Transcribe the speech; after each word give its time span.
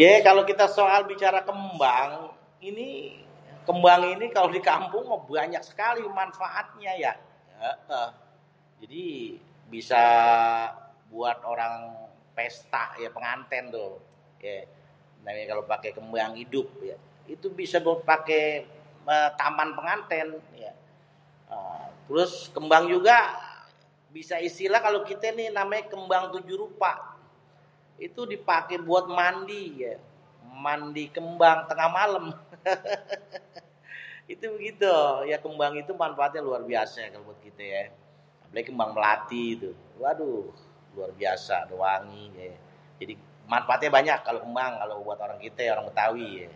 Yéé 0.00 0.18
kalau 0.28 0.42
kita 0.50 0.66
soal 0.76 1.00
bicara 1.10 1.40
kémbang, 1.48 2.10
ini, 2.68 2.90
kémbang 3.66 4.02
ini 4.14 4.26
kalau 4.36 4.50
dikampung 4.56 5.04
mah 5.10 5.20
buanyak 5.28 5.62
sekali 5.70 5.98
manfaatnya 6.20 6.92
ya, 7.04 7.12
hêêh. 7.60 8.08
jadi 8.86 9.04
bisa, 9.72 10.04
buat 11.12 11.38
orang 11.52 11.74
pesta 12.38 12.84
ya 13.02 13.08
pengantén 13.16 13.64
tuh 13.74 13.92
yéé 14.44 14.60
apalagi 15.20 15.68
paké 15.72 15.88
kémbang 15.96 16.32
idup 16.44 16.68
ya 16.90 16.96
itu 17.34 17.46
bisa 17.60 17.78
paké 18.10 18.42
taman 19.40 19.70
pengantén 19.78 20.26
ya. 20.64 20.72
Terus 22.08 22.32
kémbang 22.54 22.84
juga 22.94 23.16
bisa 24.16 24.36
istilah 24.48 24.80
kalau 24.86 25.00
kité 25.08 25.28
ni 25.38 25.44
namanyé 25.58 25.84
kémbang 25.92 26.24
7 26.34 26.42
rupa, 26.62 26.92
itu 28.06 28.20
dipaké 28.32 28.74
buat 28.86 29.06
mandi, 29.20 29.62
yéé 29.84 29.94
mandi 30.64 31.04
kémbang 31.14 31.58
téngah 31.68 31.90
malêm 31.96 32.26
hêhêhêh. 32.30 34.32
Itu 34.32 34.46
bégitu 34.56 35.28
kémbang 35.44 35.74
itu 35.84 35.92
manfaatnya 36.02 36.40
luar 36.46 36.62
biasé 36.72 37.02
kalau 37.12 37.24
buat 37.28 37.38
kité 37.46 37.64
yé. 37.74 37.84
Apalagi 38.48 38.66
kémbang 38.72 38.90
mélati 38.96 39.44
tuh 39.62 39.74
waduhhh, 40.02 40.48
luar 40.96 41.10
biasa 41.18 41.54
mana 41.68 41.74
wangi 41.82 42.24
jadi 43.00 43.14
manfaatnya 43.50 43.90
banyak 43.98 44.18
kalau 44.26 44.40
kémbang 44.46 44.72
kalau 44.82 44.96
buat 45.06 45.18
orang 45.26 45.38
kité 45.44 45.64
orang 45.74 45.86
bêtawi 45.90 46.26
yéé. 46.42 46.50